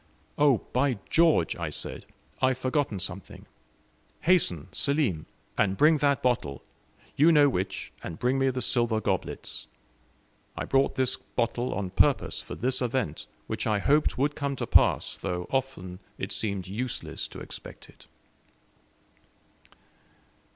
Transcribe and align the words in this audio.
"Oh, 0.35 0.65
by 0.73 0.97
George!" 1.11 1.55
I 1.57 1.69
said, 1.69 2.07
"I 2.41 2.47
have 2.47 2.57
forgotten 2.57 2.97
something. 2.99 3.45
Hasten, 4.21 4.67
Selim, 4.71 5.27
and 5.59 5.77
bring 5.77 5.99
that 5.99 6.23
bottle; 6.23 6.63
you 7.15 7.31
know 7.31 7.47
which 7.47 7.91
and 8.01 8.17
bring 8.17 8.39
me 8.39 8.49
the 8.49 8.63
silver 8.63 8.99
goblets. 8.99 9.67
I 10.57 10.65
brought 10.65 10.95
this 10.95 11.17
bottle 11.17 11.71
on 11.75 11.91
purpose 11.91 12.41
for 12.41 12.55
this 12.55 12.81
event, 12.81 13.27
which 13.45 13.67
I 13.67 13.77
hoped 13.77 14.17
would 14.17 14.33
come 14.35 14.55
to 14.55 14.65
pass, 14.65 15.19
though 15.19 15.45
often 15.51 15.99
it 16.17 16.31
seemed 16.31 16.67
useless 16.67 17.27
to 17.27 17.39
expect 17.39 17.87
it." 17.87 18.07